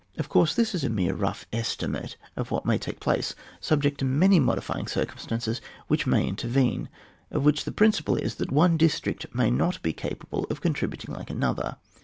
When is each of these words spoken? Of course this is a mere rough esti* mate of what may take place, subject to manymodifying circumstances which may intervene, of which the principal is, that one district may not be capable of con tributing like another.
Of 0.17 0.29
course 0.29 0.55
this 0.55 0.73
is 0.73 0.83
a 0.83 0.89
mere 0.89 1.13
rough 1.13 1.45
esti* 1.53 1.85
mate 1.85 2.17
of 2.35 2.49
what 2.49 2.65
may 2.65 2.79
take 2.79 2.99
place, 2.99 3.35
subject 3.59 3.99
to 3.99 4.05
manymodifying 4.05 4.89
circumstances 4.89 5.61
which 5.89 6.07
may 6.07 6.27
intervene, 6.27 6.89
of 7.29 7.45
which 7.45 7.65
the 7.65 7.71
principal 7.71 8.15
is, 8.15 8.33
that 8.41 8.51
one 8.51 8.77
district 8.77 9.27
may 9.35 9.51
not 9.51 9.79
be 9.83 9.93
capable 9.93 10.45
of 10.49 10.59
con 10.59 10.73
tributing 10.73 11.15
like 11.15 11.29
another. 11.29 11.75